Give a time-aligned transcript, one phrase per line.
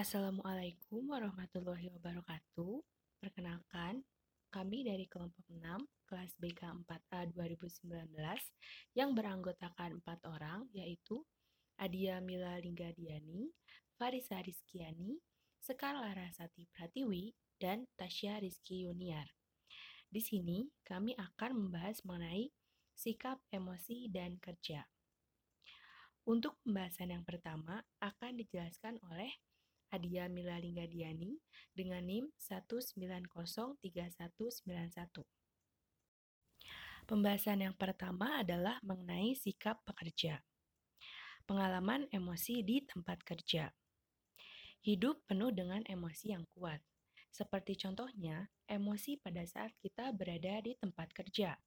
[0.00, 2.80] Assalamualaikum warahmatullahi wabarakatuh.
[3.20, 4.00] Perkenalkan,
[4.48, 5.60] kami dari kelompok 6,
[6.08, 8.08] kelas BK 4A 2019,
[8.96, 11.20] yang beranggotakan 4 orang, yaitu
[11.76, 13.52] Adia Mila Linggadiani,
[14.00, 15.20] Farisa Rizkiani,
[15.60, 19.28] Sekar Larasati Pratiwi, dan Tasya Rizky Yuniar.
[20.08, 22.48] Di sini, kami akan membahas mengenai
[22.96, 24.80] sikap, emosi, dan kerja.
[26.24, 29.36] Untuk pembahasan yang pertama akan dijelaskan oleh
[29.90, 31.34] Adia Mila Linggadiani
[31.74, 35.26] dengan NIM 1903191.
[37.10, 40.38] Pembahasan yang pertama adalah mengenai sikap pekerja.
[41.42, 43.66] Pengalaman emosi di tempat kerja.
[44.86, 46.78] Hidup penuh dengan emosi yang kuat.
[47.34, 51.58] Seperti contohnya, emosi pada saat kita berada di tempat kerja.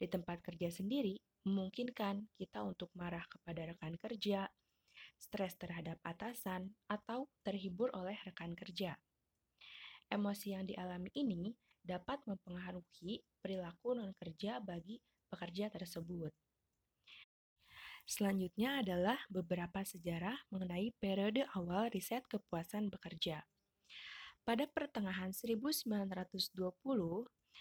[0.00, 4.48] Di tempat kerja sendiri memungkinkan kita untuk marah kepada rekan kerja,
[5.22, 8.98] stres terhadap atasan, atau terhibur oleh rekan kerja.
[10.10, 14.98] Emosi yang dialami ini dapat mempengaruhi perilaku non-kerja bagi
[15.30, 16.34] pekerja tersebut.
[18.02, 23.46] Selanjutnya adalah beberapa sejarah mengenai periode awal riset kepuasan bekerja.
[24.42, 26.58] Pada pertengahan 1920,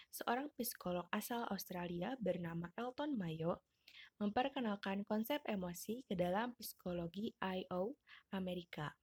[0.10, 3.62] seorang psikolog asal Australia bernama Elton Mayo
[4.22, 7.98] memperkenalkan konsep emosi ke dalam psikologi I.O.
[8.38, 8.94] Amerika.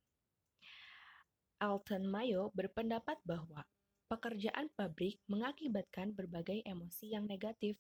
[1.58, 3.66] Alton Mayo berpendapat bahwa
[4.06, 7.75] pekerjaan pabrik mengakibatkan berbagai emosi yang negatif,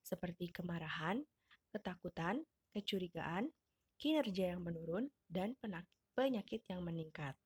[0.00, 1.20] seperti kemarahan,
[1.68, 2.40] ketakutan,
[2.72, 3.52] kecurigaan,
[4.00, 5.52] kinerja yang menurun, dan
[6.16, 7.36] penyakit yang meningkat.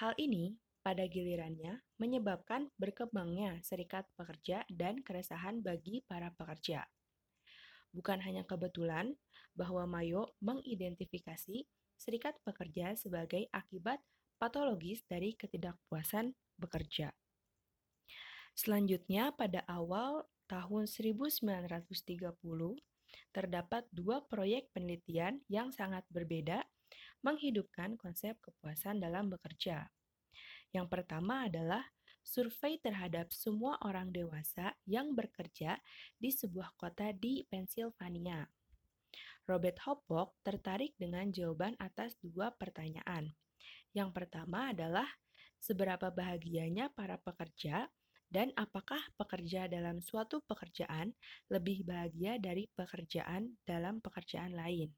[0.00, 6.88] Hal ini pada gilirannya menyebabkan berkembangnya serikat pekerja dan keresahan bagi para pekerja.
[7.90, 9.18] Bukan hanya kebetulan
[9.58, 11.66] bahwa Mayo mengidentifikasi
[11.98, 14.00] serikat pekerja sebagai akibat
[14.40, 17.12] patologis dari ketidakpuasan bekerja.
[18.56, 21.86] Selanjutnya, pada awal tahun 1930,
[23.30, 26.66] terdapat dua proyek penelitian yang sangat berbeda
[27.22, 29.86] menghidupkan konsep kepuasan dalam bekerja.
[30.72, 31.84] Yang pertama adalah
[32.30, 35.82] survei terhadap semua orang dewasa yang bekerja
[36.14, 38.46] di sebuah kota di Pennsylvania.
[39.50, 43.34] Robert Hopwood tertarik dengan jawaban atas dua pertanyaan.
[43.90, 45.10] Yang pertama adalah
[45.58, 47.90] seberapa bahagianya para pekerja
[48.30, 51.10] dan apakah pekerja dalam suatu pekerjaan
[51.50, 54.94] lebih bahagia dari pekerjaan dalam pekerjaan lain.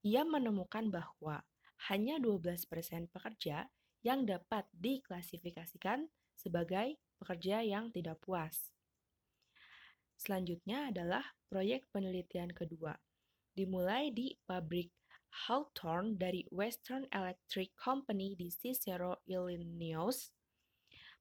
[0.00, 1.44] Ia menemukan bahwa
[1.92, 3.68] hanya 12% pekerja
[4.00, 8.72] yang dapat diklasifikasikan sebagai pekerja yang tidak puas.
[10.18, 12.94] Selanjutnya adalah proyek penelitian kedua,
[13.54, 14.90] dimulai di pabrik
[15.48, 20.30] Hawthorne dari Western Electric Company di Cicero, Illinois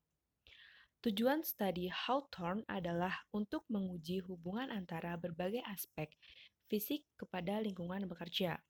[1.03, 6.15] Tujuan studi Hawthorne adalah untuk menguji hubungan antara berbagai aspek
[6.71, 8.63] fisik kepada lingkungan bekerja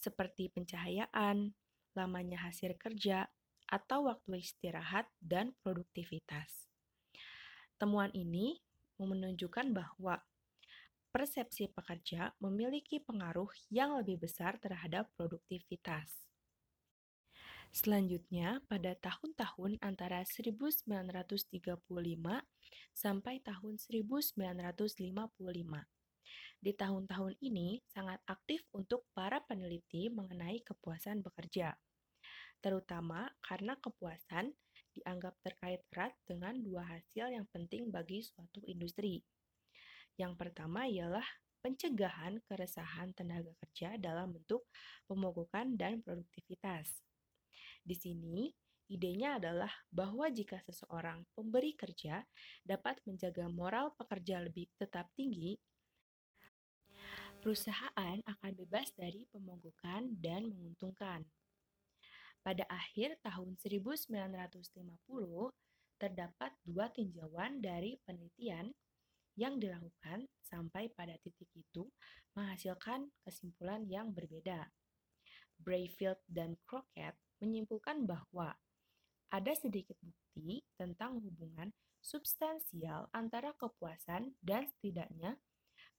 [0.00, 1.52] seperti pencahayaan,
[1.96, 3.28] lamanya hasil kerja,
[3.70, 6.66] atau waktu istirahat dan produktivitas.
[7.78, 8.58] Temuan ini
[8.98, 10.20] menunjukkan bahwa
[11.14, 16.30] persepsi pekerja memiliki pengaruh yang lebih besar terhadap produktivitas.
[17.70, 20.82] Selanjutnya, pada tahun-tahun antara 1935
[22.90, 24.42] sampai tahun 1955,
[26.60, 31.72] di tahun-tahun ini sangat aktif untuk para peneliti mengenai kepuasan bekerja,
[32.60, 34.52] terutama karena kepuasan
[34.92, 39.24] dianggap terkait erat dengan dua hasil yang penting bagi suatu industri.
[40.20, 41.24] Yang pertama ialah
[41.64, 44.68] pencegahan keresahan tenaga kerja dalam bentuk
[45.08, 47.00] pemogokan dan produktivitas.
[47.80, 48.52] Di sini,
[48.92, 52.20] idenya adalah bahwa jika seseorang pemberi kerja
[52.64, 55.56] dapat menjaga moral pekerja lebih tetap tinggi,
[57.40, 61.24] perusahaan akan bebas dari pemogokan dan menguntungkan.
[62.40, 64.52] Pada akhir tahun 1950,
[66.00, 68.72] terdapat dua tinjauan dari penelitian
[69.36, 71.88] yang dilakukan sampai pada titik itu
[72.36, 74.68] menghasilkan kesimpulan yang berbeda.
[75.60, 78.52] Brayfield dan Crockett menyimpulkan bahwa
[79.28, 85.36] ada sedikit bukti tentang hubungan substansial antara kepuasan dan setidaknya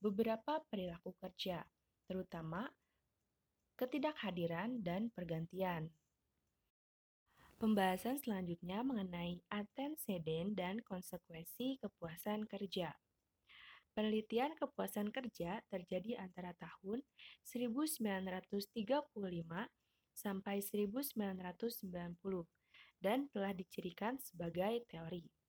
[0.02, 1.62] beberapa perilaku kerja,
[2.10, 2.66] terutama
[3.78, 5.86] ketidakhadiran dan pergantian.
[7.62, 12.90] Pembahasan selanjutnya mengenai antecedent dan konsekuensi kepuasan kerja.
[13.94, 17.06] Penelitian kepuasan kerja terjadi antara tahun
[17.46, 18.74] 1935
[20.10, 22.18] sampai 1990
[22.98, 25.41] dan telah dicirikan sebagai teori.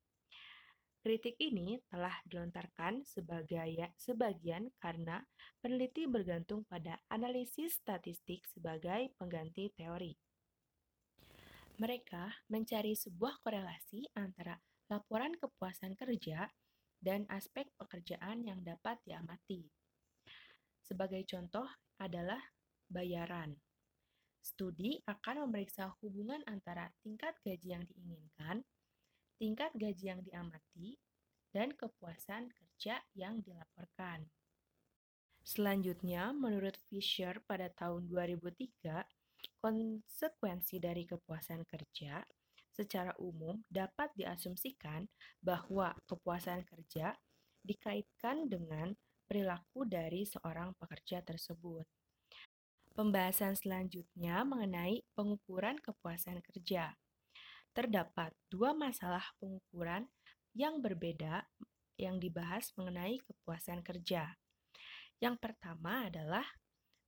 [1.03, 5.19] Kritik ini telah dilontarkan sebagai sebagian karena
[5.59, 10.15] peneliti bergantung pada analisis statistik sebagai pengganti teori.
[11.75, 14.55] Mereka mencari sebuah korelasi antara
[14.88, 16.47] laporan kepuasan kerja
[17.03, 19.67] dan aspek pekerjaan yang dapat diamati.
[20.79, 21.67] Sebagai contoh
[21.99, 22.39] adalah
[22.88, 23.59] bayaran.
[24.39, 28.63] Studi akan memeriksa hubungan antara tingkat gaji yang diinginkan,
[29.44, 30.95] tingkat gaji yang diamati,
[31.51, 34.24] dan kepuasan kerja yang dilaporkan.
[35.44, 39.04] Selanjutnya, menurut Fisher pada tahun 2003,
[39.60, 42.24] konsekuensi dari kepuasan kerja
[42.72, 45.12] secara umum dapat diasumsikan
[45.44, 47.12] bahwa kepuasan kerja
[47.68, 48.95] dikaitkan dengan
[49.28, 51.84] perilaku dari seorang pekerja tersebut.
[52.95, 56.95] Pembahasan selanjutnya mengenai pengukuran kepuasan kerja.
[57.73, 60.05] Terdapat dua masalah pengukuran
[60.53, 61.49] yang berbeda
[61.97, 64.37] yang dibahas mengenai kepuasan kerja.
[65.17, 66.45] Yang pertama adalah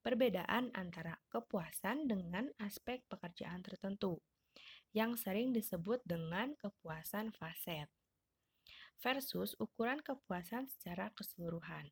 [0.02, 4.22] perbedaan antara kepuasan dengan aspek pekerjaan tertentu
[4.94, 7.90] yang sering disebut dengan kepuasan faset
[9.04, 11.92] versus ukuran kepuasan secara keseluruhan.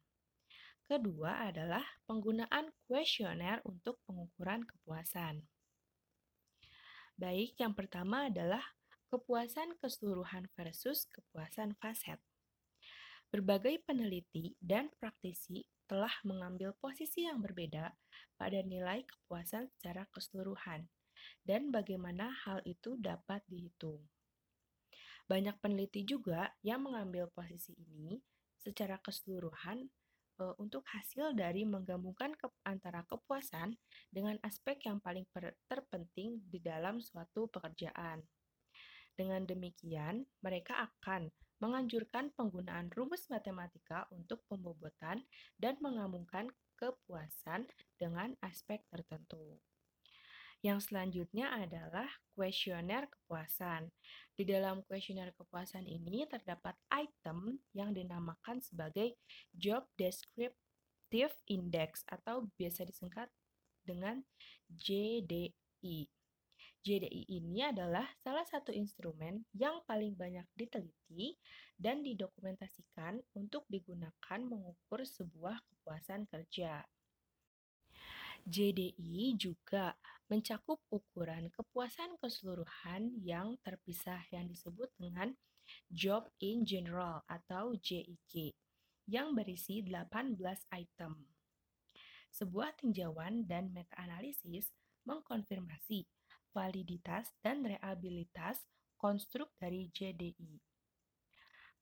[0.84, 5.44] Kedua adalah penggunaan kuesioner untuk pengukuran kepuasan.
[7.24, 8.60] Baik, yang pertama adalah
[9.08, 12.20] kepuasan keseluruhan versus kepuasan faset.
[13.32, 17.96] Berbagai peneliti dan praktisi telah mengambil posisi yang berbeda
[18.36, 20.92] pada nilai kepuasan secara keseluruhan
[21.48, 24.04] dan bagaimana hal itu dapat dihitung.
[25.24, 28.20] Banyak peneliti juga yang mengambil posisi ini
[28.60, 29.88] secara keseluruhan
[30.44, 33.80] e, untuk hasil dari menggabungkan ke, antara kepuasan
[34.12, 38.20] dengan aspek yang paling per, terpenting di dalam suatu pekerjaan.
[39.16, 41.32] Dengan demikian, mereka akan
[41.64, 45.24] menganjurkan penggunaan rumus matematika untuk pembobotan
[45.56, 49.64] dan menggabungkan kepuasan dengan aspek tertentu.
[50.64, 52.08] Yang selanjutnya adalah
[52.40, 53.92] kuesioner kepuasan.
[54.32, 59.20] Di dalam kuesioner kepuasan ini terdapat item yang dinamakan sebagai
[59.52, 63.28] Job Descriptive Index atau biasa disingkat
[63.84, 64.24] dengan
[64.72, 66.08] JDI.
[66.84, 71.36] JDI ini adalah salah satu instrumen yang paling banyak diteliti
[71.76, 76.88] dan didokumentasikan untuk digunakan mengukur sebuah kepuasan kerja.
[78.44, 79.96] JDI juga
[80.28, 85.32] mencakup ukuran kepuasan keseluruhan yang terpisah yang disebut dengan
[85.88, 88.52] Job in General atau JIG
[89.08, 90.36] yang berisi 18
[90.76, 91.14] item.
[92.34, 94.74] Sebuah tinjauan dan meta-analisis
[95.06, 96.08] mengkonfirmasi
[96.52, 98.64] validitas dan reabilitas
[98.98, 100.60] konstruk dari JDI.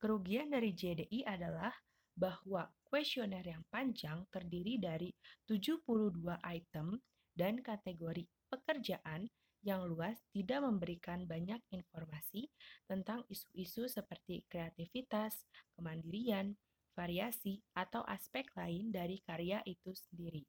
[0.02, 1.72] Kerugian dari JDI adalah
[2.16, 5.10] bahwa kuesioner yang panjang terdiri dari
[5.48, 7.00] 72 item
[7.34, 9.32] dan kategori pekerjaan
[9.62, 12.50] yang luas tidak memberikan banyak informasi
[12.90, 15.46] tentang isu-isu seperti kreativitas,
[15.78, 16.58] kemandirian,
[16.98, 20.44] variasi, atau aspek lain dari karya itu sendiri.